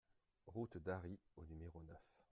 [0.47, 2.01] Route d'Arry au numéro neuf